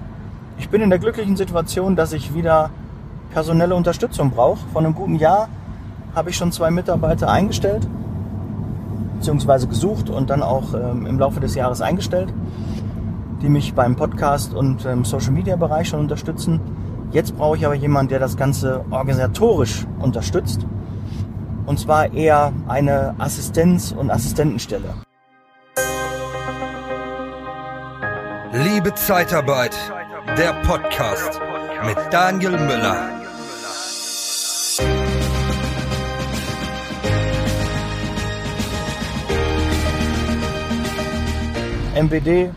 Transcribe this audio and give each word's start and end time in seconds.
Ich 0.59 0.68
bin 0.68 0.82
in 0.82 0.91
der 0.91 1.00
glücklichen 1.00 1.36
Situation, 1.36 1.96
dass 1.96 2.12
ich 2.12 2.32
wieder 2.32 2.70
personelle 3.32 3.75
Unterstützung 3.75 4.30
brauche. 4.30 4.64
Vor 4.68 4.81
einem 4.81 4.95
guten 4.95 5.17
Jahr 5.17 5.49
habe 6.14 6.31
ich 6.31 6.36
schon 6.36 6.53
zwei 6.53 6.71
Mitarbeiter 6.71 7.31
eingestellt, 7.31 7.86
beziehungsweise 9.17 9.67
gesucht 9.67 10.11
und 10.11 10.31
dann 10.31 10.43
auch 10.43 10.75
ähm, 10.75 11.07
im 11.07 11.18
Laufe 11.18 11.41
des 11.41 11.55
Jahres 11.55 11.81
eingestellt, 11.81 12.32
die 13.43 13.49
mich 13.49 13.75
beim 13.75 13.96
Podcast 13.96 14.55
und 14.55 14.85
ähm, 14.86 15.05
Social 15.05 15.32
Media 15.32 15.57
Bereich 15.57 15.89
schon 15.89 16.00
unterstützen. 16.00 16.61
Jetzt 17.11 17.36
brauche 17.36 17.57
ich 17.57 17.67
aber 17.67 17.75
jemanden, 17.75 18.11
der 18.11 18.19
das 18.19 18.36
Ganze 18.36 18.85
organisatorisch 18.91 19.86
unterstützt. 20.00 20.67
Und 21.67 21.79
zwar 21.79 22.13
eher 22.13 22.53
eine 22.69 23.14
Assistenz- 23.19 23.93
und 23.93 24.11
Assistentenstelle. 24.11 24.94
Liebe 28.53 28.94
Zeitarbeit, 28.94 29.77
der 30.36 30.53
Podcast 30.64 31.41
mit 31.86 31.96
Daniel 32.11 32.53
Müller. 32.53 33.14
MWD, 41.95 42.50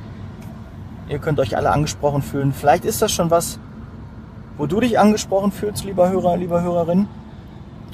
ihr 1.09 1.19
könnt 1.19 1.39
euch 1.39 1.55
alle 1.55 1.69
angesprochen 1.71 2.23
fühlen. 2.23 2.53
Vielleicht 2.53 2.85
ist 2.85 3.03
das 3.03 3.11
schon 3.11 3.29
was, 3.29 3.59
wo 4.57 4.65
du 4.65 4.79
dich 4.79 4.97
angesprochen 4.97 5.51
fühlst, 5.51 5.85
lieber 5.85 6.09
Hörer, 6.09 6.37
lieber 6.37 6.63
Hörerin. 6.63 7.07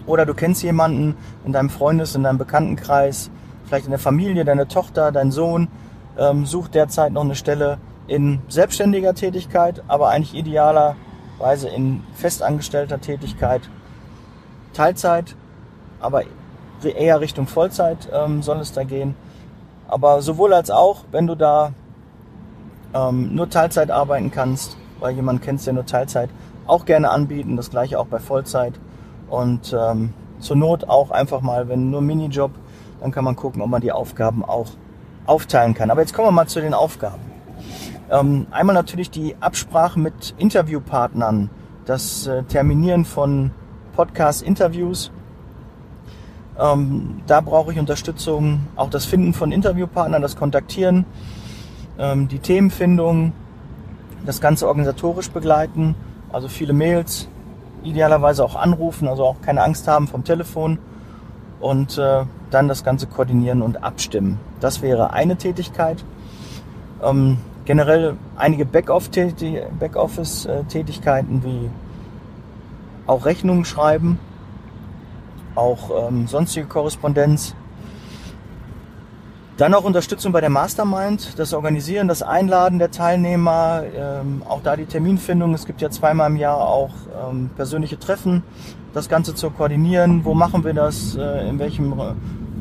Oder 0.05 0.25
du 0.25 0.33
kennst 0.33 0.63
jemanden 0.63 1.15
in 1.43 1.51
deinem 1.51 1.69
Freundes-, 1.69 2.15
in 2.15 2.23
deinem 2.23 2.37
Bekanntenkreis, 2.37 3.29
vielleicht 3.65 3.85
in 3.85 3.91
der 3.91 3.99
Familie, 3.99 4.45
deine 4.45 4.69
Tochter, 4.69 5.11
dein 5.11 5.31
Sohn, 5.31 5.67
ähm, 6.17 6.45
sucht 6.45 6.75
derzeit 6.75 7.11
noch 7.11 7.25
eine 7.25 7.35
Stelle 7.35 7.77
in 8.07 8.39
selbstständiger 8.47 9.13
Tätigkeit, 9.13 9.83
aber 9.89 10.09
eigentlich 10.09 10.35
idealerweise 10.35 11.67
in 11.67 12.03
festangestellter 12.15 13.01
Tätigkeit. 13.01 13.63
Teilzeit, 14.73 15.35
aber 15.99 16.23
eher 16.83 17.19
Richtung 17.19 17.47
Vollzeit 17.47 18.09
ähm, 18.13 18.41
soll 18.41 18.59
es 18.59 18.71
da 18.71 18.83
gehen. 18.83 19.15
Aber 19.93 20.23
sowohl 20.23 20.55
als 20.55 20.71
auch, 20.71 21.03
wenn 21.11 21.27
du 21.27 21.35
da 21.35 21.71
ähm, 22.95 23.35
nur 23.35 23.47
Teilzeit 23.47 23.91
arbeiten 23.91 24.31
kannst, 24.31 24.75
weil 24.99 25.13
jemand 25.13 25.43
kennst, 25.43 25.67
der 25.67 25.73
nur 25.73 25.85
Teilzeit, 25.85 26.31
auch 26.65 26.85
gerne 26.85 27.11
anbieten. 27.11 27.57
Das 27.57 27.69
gleiche 27.69 27.99
auch 27.99 28.07
bei 28.07 28.17
Vollzeit. 28.17 28.73
Und 29.29 29.71
ähm, 29.79 30.11
zur 30.39 30.55
Not 30.55 30.89
auch 30.89 31.11
einfach 31.11 31.41
mal, 31.41 31.69
wenn 31.69 31.91
nur 31.91 32.01
Minijob, 32.01 32.49
dann 33.01 33.11
kann 33.11 33.23
man 33.23 33.35
gucken, 33.35 33.61
ob 33.61 33.69
man 33.69 33.81
die 33.81 33.91
Aufgaben 33.91 34.43
auch 34.43 34.65
aufteilen 35.27 35.75
kann. 35.75 35.91
Aber 35.91 36.01
jetzt 36.01 36.15
kommen 36.15 36.29
wir 36.29 36.31
mal 36.31 36.47
zu 36.47 36.59
den 36.59 36.73
Aufgaben. 36.73 37.21
Ähm, 38.09 38.47
einmal 38.49 38.73
natürlich 38.73 39.11
die 39.11 39.35
Absprache 39.41 39.99
mit 39.99 40.33
Interviewpartnern, 40.39 41.51
das 41.85 42.25
äh, 42.25 42.41
Terminieren 42.45 43.05
von 43.05 43.51
Podcast-Interviews. 43.95 45.11
Ähm, 46.59 47.21
da 47.25 47.41
brauche 47.41 47.71
ich 47.71 47.79
Unterstützung, 47.79 48.61
auch 48.75 48.89
das 48.89 49.05
Finden 49.05 49.33
von 49.33 49.51
Interviewpartnern, 49.51 50.21
das 50.21 50.35
Kontaktieren, 50.35 51.05
ähm, 51.97 52.27
die 52.27 52.39
Themenfindung, 52.39 53.33
das 54.25 54.39
Ganze 54.39 54.67
organisatorisch 54.67 55.31
begleiten, 55.31 55.95
also 56.31 56.47
viele 56.47 56.73
Mails, 56.73 57.27
idealerweise 57.83 58.43
auch 58.43 58.55
anrufen, 58.55 59.07
also 59.07 59.25
auch 59.25 59.41
keine 59.41 59.63
Angst 59.63 59.87
haben 59.87 60.07
vom 60.07 60.23
Telefon 60.23 60.79
und 61.59 61.97
äh, 61.97 62.25
dann 62.51 62.67
das 62.67 62.83
Ganze 62.83 63.07
koordinieren 63.07 63.61
und 63.61 63.83
abstimmen. 63.83 64.39
Das 64.59 64.81
wäre 64.81 65.13
eine 65.13 65.37
Tätigkeit. 65.37 66.03
Ähm, 67.03 67.37
generell 67.65 68.17
einige 68.35 68.65
Backoffice-Tätigkeiten 68.65 71.43
wie 71.43 71.69
auch 73.07 73.25
Rechnungen 73.25 73.65
schreiben, 73.65 74.19
auch 75.55 76.07
ähm, 76.09 76.27
sonstige 76.27 76.67
Korrespondenz. 76.67 77.55
Dann 79.57 79.75
auch 79.75 79.83
Unterstützung 79.83 80.31
bei 80.31 80.41
der 80.41 80.49
Mastermind, 80.49 81.37
das 81.37 81.53
Organisieren, 81.53 82.07
das 82.07 82.23
Einladen 82.23 82.79
der 82.79 82.89
Teilnehmer, 82.89 83.83
ähm, 83.95 84.41
auch 84.49 84.61
da 84.63 84.75
die 84.75 84.85
Terminfindung. 84.85 85.53
Es 85.53 85.65
gibt 85.65 85.79
ja 85.79 85.91
zweimal 85.91 86.31
im 86.31 86.37
Jahr 86.37 86.57
auch 86.57 86.89
ähm, 87.29 87.51
persönliche 87.55 87.99
Treffen, 87.99 88.41
das 88.95 89.09
Ganze 89.09 89.35
zu 89.35 89.51
koordinieren. 89.51 90.25
Wo 90.25 90.33
machen 90.33 90.63
wir 90.63 90.73
das? 90.73 91.15
Äh, 91.15 91.47
in 91.47 91.59
welchem 91.59 91.93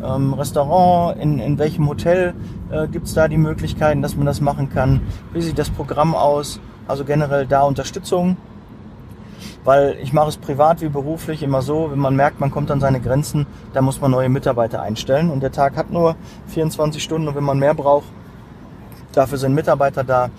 ähm, 0.05 0.35
Restaurant, 0.35 1.19
in, 1.19 1.39
in 1.39 1.59
welchem 1.59 1.89
Hotel 1.89 2.35
äh, 2.71 2.87
gibt 2.89 3.07
es 3.07 3.15
da 3.15 3.27
die 3.27 3.39
Möglichkeiten, 3.39 4.03
dass 4.03 4.15
man 4.15 4.27
das 4.27 4.43
machen 4.43 4.69
kann? 4.69 5.01
Wie 5.33 5.41
sieht 5.41 5.59
das 5.59 5.71
Programm 5.71 6.15
aus? 6.15 6.61
Also 6.89 7.05
generell 7.05 7.47
da 7.47 7.63
Unterstützung 7.63 8.37
weil 9.65 9.97
ich 10.03 10.13
mache 10.13 10.29
es 10.29 10.37
privat 10.37 10.81
wie 10.81 10.89
beruflich 10.89 11.43
immer 11.43 11.63
so, 11.63 11.91
wenn 11.91 11.99
man 11.99 12.17
merkt, 12.17 12.41
man 12.41 12.51
kommt 12.51 12.71
an 12.71 12.81
seine 12.81 13.01
Grenzen, 13.01 13.47
da 13.73 13.83
muss 13.83 14.01
man 14.01 14.11
neue 14.11 14.29
Mitarbeiter 14.29 14.83
einstellen 14.83 15.31
und 15.31 15.43
der 15.43 15.53
Tag 15.53 15.77
hat 15.77 15.91
nur 15.91 16.17
24 16.49 17.03
Stunden 17.03 17.29
und 17.29 17.35
wenn 17.37 17.45
man 17.45 17.59
mehr 17.59 17.75
braucht, 17.75 18.07
dafür 19.13 19.39
sind 19.39 19.55
Mitarbeiter 19.55 20.05
da 20.05 20.31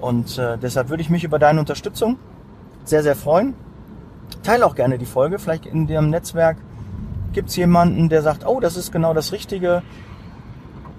und 0.00 0.38
äh, 0.38 0.56
deshalb 0.56 0.88
würde 0.88 1.02
ich 1.02 1.10
mich 1.10 1.24
über 1.24 1.38
deine 1.38 1.60
Unterstützung 1.60 2.18
sehr, 2.84 3.02
sehr 3.02 3.16
freuen. 3.16 3.54
Teile 4.42 4.64
auch 4.64 4.74
gerne 4.74 4.96
die 4.96 5.06
Folge, 5.06 5.38
vielleicht 5.38 5.66
in 5.66 5.86
dem 5.86 6.10
Netzwerk 6.10 6.56
gibt 7.32 7.50
es 7.50 7.56
jemanden, 7.56 8.08
der 8.08 8.22
sagt, 8.22 8.46
oh, 8.46 8.60
das 8.60 8.76
ist 8.76 8.92
genau 8.92 9.14
das 9.14 9.32
Richtige, 9.32 9.82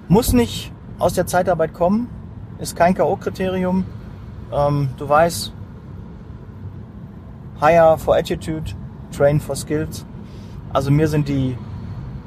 muss 0.08 0.34
nicht 0.34 0.72
aus 1.00 1.14
der 1.14 1.26
Zeitarbeit 1.26 1.74
kommen, 1.74 2.10
ist 2.60 2.76
kein 2.76 2.94
K.O.-Kriterium. 2.94 3.84
Ähm, 4.54 4.90
du 4.98 5.10
weißt, 5.10 5.52
Hire 7.62 7.96
for 8.00 8.16
Attitude, 8.18 8.74
Train 9.16 9.40
for 9.40 9.56
Skills. 9.56 10.04
Also 10.74 10.90
mir 10.90 11.08
sind 11.08 11.28
die, 11.28 11.56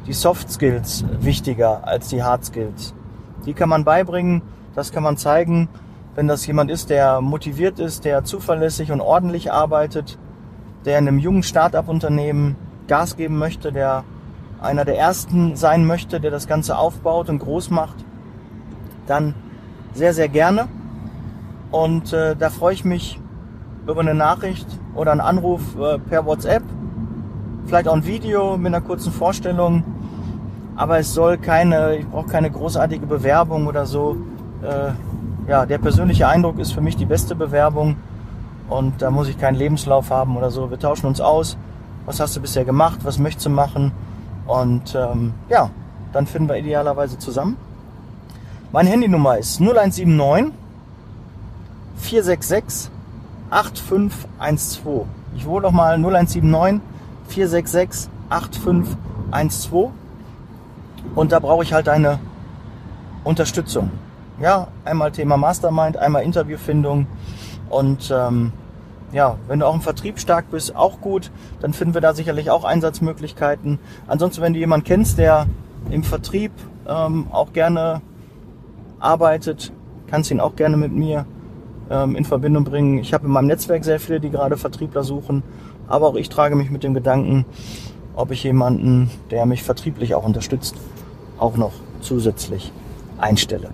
die 0.07 0.13
Soft 0.13 0.49
Skills 0.49 1.05
wichtiger 1.19 1.85
als 1.89 2.07
die 2.07 2.23
Hard 2.23 2.45
Skills. 2.45 2.95
Die 3.45 3.53
kann 3.53 3.69
man 3.69 3.83
beibringen, 3.83 4.43
das 4.77 4.93
kann 4.93 5.03
man 5.03 5.17
zeigen. 5.17 5.69
Wenn 6.15 6.29
das 6.29 6.47
jemand 6.47 6.71
ist, 6.71 6.89
der 6.89 7.21
motiviert 7.21 7.81
ist, 7.81 8.05
der 8.05 8.23
zuverlässig 8.23 8.93
und 8.93 9.01
ordentlich 9.01 9.51
arbeitet, 9.51 10.19
der 10.85 11.01
in 11.01 11.09
einem 11.09 11.19
jungen 11.19 11.43
Start-up-Unternehmen 11.43 12.55
Gas 12.87 13.17
geben 13.17 13.37
möchte, 13.37 13.73
der 13.73 14.05
einer 14.61 14.85
der 14.85 14.97
ersten 14.97 15.57
sein 15.57 15.85
möchte, 15.85 16.21
der 16.21 16.31
das 16.31 16.47
Ganze 16.47 16.79
aufbaut 16.79 17.29
und 17.29 17.41
groß 17.41 17.71
macht, 17.71 17.97
dann 19.09 19.35
sehr, 19.95 20.15
sehr 20.15 20.29
gerne. 20.29 20.69
Und 21.73 22.13
äh, 22.13 22.37
da 22.37 22.51
freue 22.51 22.75
ich 22.75 22.85
mich 22.85 23.19
über 23.87 24.01
eine 24.01 24.15
Nachricht 24.15 24.67
oder 24.95 25.13
einen 25.13 25.21
Anruf 25.21 25.61
äh, 25.79 25.99
per 25.99 26.25
WhatsApp. 26.25 26.63
Vielleicht 27.67 27.89
auch 27.89 27.95
ein 27.95 28.07
Video 28.07 28.57
mit 28.57 28.75
einer 28.75 28.81
kurzen 28.81 29.13
Vorstellung. 29.13 29.85
Aber 30.77 30.99
es 30.99 31.15
soll 31.15 31.39
keine, 31.39 31.97
ich 31.97 32.07
brauche 32.07 32.29
keine 32.29 32.51
großartige 32.51 33.07
Bewerbung 33.07 33.67
oder 33.67 33.87
so. 33.87 34.17
Äh, 34.63 35.51
ja, 35.51 35.67
der 35.67 35.79
persönliche 35.79 36.27
Eindruck 36.27 36.59
ist 36.59 36.73
für 36.73 36.81
mich 36.81 36.97
die 36.97 37.05
beste 37.05 37.35
Bewerbung. 37.35 37.97
Und 38.69 39.03
da 39.03 39.11
muss 39.11 39.29
ich 39.29 39.39
keinen 39.39 39.57
Lebenslauf 39.57 40.11
haben 40.11 40.37
oder 40.37 40.51
so. 40.51 40.71
Wir 40.71 40.79
tauschen 40.79 41.07
uns 41.07 41.21
aus. 41.21 41.57
Was 42.07 42.21
hast 42.21 42.37
du 42.37 42.41
bisher 42.41 42.65
gemacht? 42.65 43.01
Was 43.03 43.19
möchtest 43.19 43.47
du 43.47 43.51
machen? 43.51 43.93
Und 44.47 44.95
ähm, 44.95 45.33
ja, 45.49 45.71
dann 46.13 46.27
finden 46.27 46.49
wir 46.49 46.57
idealerweise 46.57 47.19
zusammen. 47.19 47.57
Meine 48.73 48.91
Handynummer 48.91 49.39
ist 49.39 49.61
0179 49.61 50.53
466 51.97 52.91
8512. 53.55 55.07
Ich 55.37 55.47
wohne 55.47 55.63
nochmal 55.63 55.97
0179 55.97 56.81
466 57.29 58.11
8512. 58.29 59.91
Und 61.15 61.33
da 61.33 61.39
brauche 61.39 61.63
ich 61.63 61.73
halt 61.73 61.87
deine 61.87 62.19
Unterstützung. 63.23 63.91
Ja, 64.41 64.69
einmal 64.85 65.13
Thema 65.13 65.37
Mastermind, 65.37 65.97
einmal 65.97 66.25
Interviewfindung. 66.25 67.07
Und 67.71 68.13
ähm, 68.13 68.53
ja, 69.13 69.37
wenn 69.47 69.61
du 69.61 69.67
auch 69.67 69.75
im 69.75 69.81
Vertrieb 69.81 70.19
stark 70.19 70.51
bist, 70.51 70.75
auch 70.75 71.01
gut, 71.01 71.31
dann 71.61 71.73
finden 71.73 71.95
wir 71.95 72.01
da 72.01 72.15
sicherlich 72.15 72.51
auch 72.51 72.65
Einsatzmöglichkeiten. 72.65 73.79
Ansonsten, 74.09 74.43
wenn 74.43 74.55
du 74.55 74.59
jemanden 74.59 74.85
kennst, 74.85 75.19
der 75.19 75.47
im 75.91 76.03
Vertrieb 76.03 76.51
ähm, 76.89 77.29
auch 77.31 77.53
gerne 77.53 78.01
arbeitet, 78.99 79.73
kannst 80.09 80.33
ihn 80.33 80.41
auch 80.41 80.57
gerne 80.57 80.77
mit 80.77 80.91
mir 80.91 81.27
ähm, 81.91 82.17
in 82.17 82.25
Verbindung 82.25 82.65
bringen. 82.65 82.99
Ich 82.99 83.13
habe 83.13 83.27
in 83.27 83.33
meinem 83.33 83.47
Netzwerk 83.47 83.85
sehr 83.85 84.01
viele, 84.01 84.21
die 84.21 84.31
gerade 84.31 84.57
Vertriebler 84.57 85.05
suchen, 85.05 85.43
aber 85.87 86.09
auch 86.09 86.17
ich 86.17 86.29
trage 86.29 86.57
mich 86.57 86.71
mit 86.71 86.83
dem 86.83 86.95
Gedanken, 86.95 87.45
ob 88.17 88.31
ich 88.31 88.45
jemanden, 88.45 89.11
der 89.31 89.47
mich 89.47 89.63
vertrieblich 89.63 90.15
auch 90.15 90.25
unterstützt, 90.25 90.77
auch 91.39 91.57
noch 91.57 91.73
zusätzlich 92.01 92.73
einstelle. 93.19 93.71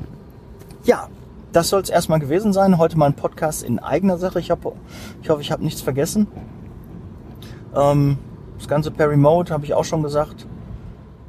Ja, 0.84 1.08
das 1.52 1.68
soll 1.68 1.82
es 1.82 1.90
erstmal 1.90 2.20
gewesen 2.20 2.52
sein. 2.52 2.78
Heute 2.78 2.96
mal 2.96 3.06
ein 3.06 3.14
Podcast 3.14 3.62
in 3.62 3.78
eigener 3.78 4.18
Sache. 4.18 4.40
Ich, 4.40 4.50
hab, 4.50 4.60
ich 5.22 5.28
hoffe, 5.28 5.42
ich 5.42 5.52
habe 5.52 5.64
nichts 5.64 5.80
vergessen. 5.80 6.26
Ähm, 7.74 8.18
das 8.58 8.68
Ganze 8.68 8.90
per 8.90 9.10
Remote 9.10 9.52
habe 9.52 9.64
ich 9.64 9.74
auch 9.74 9.84
schon 9.84 10.02
gesagt. 10.02 10.46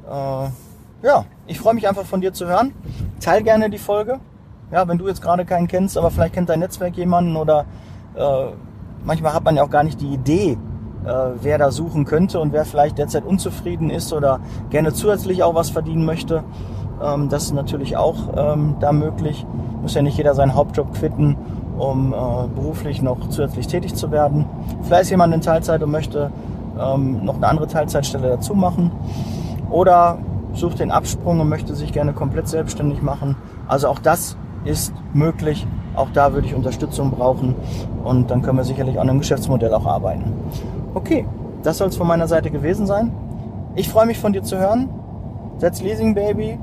Äh, 0.06 0.48
ja, 1.02 1.24
ich 1.46 1.58
freue 1.58 1.74
mich 1.74 1.88
einfach 1.88 2.04
von 2.04 2.20
dir 2.20 2.32
zu 2.32 2.46
hören. 2.46 2.72
Teil 3.20 3.42
gerne 3.42 3.68
die 3.68 3.78
Folge. 3.78 4.20
Ja, 4.72 4.88
wenn 4.88 4.96
du 4.96 5.06
jetzt 5.06 5.20
gerade 5.20 5.44
keinen 5.44 5.68
kennst, 5.68 5.98
aber 5.98 6.10
vielleicht 6.10 6.32
kennt 6.32 6.48
dein 6.48 6.60
Netzwerk 6.60 6.96
jemanden 6.96 7.36
oder 7.36 7.66
äh, 8.14 8.46
manchmal 9.04 9.34
hat 9.34 9.44
man 9.44 9.54
ja 9.54 9.64
auch 9.64 9.70
gar 9.70 9.84
nicht 9.84 10.00
die 10.00 10.14
Idee, 10.14 10.56
äh, 11.04 11.08
wer 11.42 11.58
da 11.58 11.70
suchen 11.70 12.06
könnte 12.06 12.40
und 12.40 12.54
wer 12.54 12.64
vielleicht 12.64 12.96
derzeit 12.96 13.26
unzufrieden 13.26 13.90
ist 13.90 14.14
oder 14.14 14.40
gerne 14.70 14.94
zusätzlich 14.94 15.42
auch 15.42 15.54
was 15.54 15.68
verdienen 15.68 16.06
möchte. 16.06 16.42
Ähm, 17.02 17.28
das 17.28 17.44
ist 17.44 17.52
natürlich 17.52 17.98
auch 17.98 18.16
ähm, 18.34 18.76
da 18.80 18.92
möglich. 18.92 19.44
Muss 19.82 19.92
ja 19.92 20.00
nicht 20.00 20.16
jeder 20.16 20.34
seinen 20.34 20.54
Hauptjob 20.54 20.94
quitten, 20.94 21.36
um 21.76 22.14
äh, 22.14 22.16
beruflich 22.54 23.02
noch 23.02 23.28
zusätzlich 23.28 23.66
tätig 23.66 23.94
zu 23.94 24.10
werden. 24.10 24.46
Vielleicht 24.84 25.02
ist 25.02 25.10
jemand 25.10 25.34
in 25.34 25.42
Teilzeit 25.42 25.82
und 25.82 25.90
möchte 25.90 26.30
ähm, 26.80 27.26
noch 27.26 27.36
eine 27.36 27.46
andere 27.46 27.66
Teilzeitstelle 27.66 28.28
dazu 28.30 28.54
machen. 28.54 28.90
Oder 29.68 30.16
sucht 30.54 30.78
den 30.78 30.90
Absprung 30.90 31.40
und 31.40 31.50
möchte 31.50 31.74
sich 31.74 31.92
gerne 31.92 32.14
komplett 32.14 32.48
selbstständig 32.48 33.02
machen. 33.02 33.36
Also 33.68 33.88
auch 33.88 33.98
das 33.98 34.38
ist 34.64 34.92
möglich. 35.12 35.66
Auch 35.94 36.10
da 36.10 36.32
würde 36.32 36.46
ich 36.46 36.54
Unterstützung 36.54 37.10
brauchen 37.10 37.54
und 38.04 38.30
dann 38.30 38.42
können 38.42 38.58
wir 38.58 38.64
sicherlich 38.64 38.98
an 38.98 39.08
einem 39.08 39.18
Geschäftsmodell 39.18 39.74
auch 39.74 39.86
arbeiten. 39.86 40.32
Okay, 40.94 41.26
das 41.62 41.78
soll 41.78 41.88
es 41.88 41.96
von 41.96 42.06
meiner 42.06 42.28
Seite 42.28 42.50
gewesen 42.50 42.86
sein. 42.86 43.12
Ich 43.74 43.88
freue 43.88 44.06
mich 44.06 44.18
von 44.18 44.32
dir 44.32 44.42
zu 44.42 44.58
hören. 44.58 44.88
Setz 45.58 45.82
Leasing 45.82 46.14
Baby, 46.14 46.58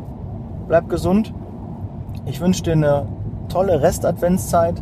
bleib 0.67 0.89
gesund. 0.89 1.33
Ich 2.25 2.41
wünsche 2.41 2.63
dir 2.63 2.73
eine 2.73 3.07
tolle 3.49 3.81
Rest-Adventszeit. 3.81 4.81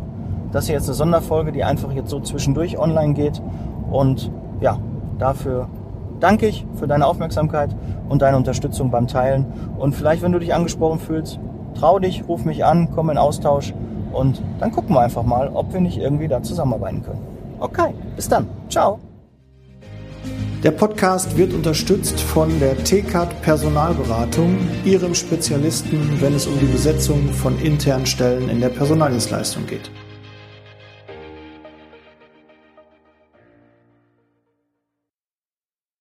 Das 0.52 0.66
hier 0.66 0.74
jetzt 0.74 0.88
eine 0.88 0.94
Sonderfolge, 0.94 1.52
die 1.52 1.64
einfach 1.64 1.92
jetzt 1.92 2.10
so 2.10 2.20
zwischendurch 2.20 2.78
online 2.78 3.14
geht. 3.14 3.42
Und 3.90 4.30
ja, 4.60 4.78
dafür 5.18 5.68
danke 6.20 6.46
ich 6.46 6.66
für 6.74 6.86
deine 6.86 7.06
Aufmerksamkeit 7.06 7.74
und 8.08 8.22
deine 8.22 8.36
Unterstützung 8.36 8.90
beim 8.90 9.06
Teilen. 9.06 9.46
Und 9.78 9.94
vielleicht, 9.94 10.22
wenn 10.22 10.32
du 10.32 10.38
dich 10.38 10.54
angesprochen 10.54 10.98
fühlst, 10.98 11.38
trau 11.78 11.98
dich, 11.98 12.24
ruf 12.28 12.44
mich 12.44 12.64
an, 12.64 12.88
komm 12.94 13.10
in 13.10 13.18
Austausch 13.18 13.72
und 14.12 14.42
dann 14.60 14.72
gucken 14.72 14.94
wir 14.94 15.00
einfach 15.00 15.22
mal, 15.22 15.48
ob 15.48 15.72
wir 15.72 15.80
nicht 15.80 15.98
irgendwie 15.98 16.28
da 16.28 16.42
zusammenarbeiten 16.42 17.02
können. 17.02 17.20
Okay, 17.60 17.94
bis 18.16 18.28
dann. 18.28 18.46
Ciao. 18.68 18.98
Der 20.64 20.72
Podcast 20.72 21.36
wird 21.36 21.54
unterstützt 21.54 22.20
von 22.20 22.58
der 22.58 22.76
TCAT 22.82 23.42
Personalberatung, 23.42 24.56
ihrem 24.84 25.14
Spezialisten, 25.14 26.20
wenn 26.20 26.34
es 26.34 26.48
um 26.48 26.58
die 26.58 26.66
Besetzung 26.66 27.32
von 27.32 27.56
internen 27.60 28.06
Stellen 28.06 28.48
in 28.48 28.60
der 28.60 28.70
Personaldienstleistung 28.70 29.66
geht. 29.66 29.88